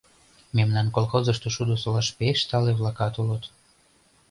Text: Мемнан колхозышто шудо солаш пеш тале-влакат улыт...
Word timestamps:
Мемнан 0.55 0.87
колхозышто 0.95 1.47
шудо 1.55 1.75
солаш 1.81 2.07
пеш 2.17 2.39
тале-влакат 2.49 3.13
улыт... 3.21 3.43